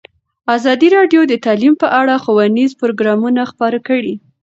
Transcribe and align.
ازادي 0.57 0.87
راډیو 0.97 1.21
د 1.27 1.33
تعلیم 1.45 1.73
په 1.81 1.87
اړه 1.99 2.15
ښوونیز 2.23 2.71
پروګرامونه 2.81 3.41
خپاره 3.51 3.79
کړي. 3.87 4.13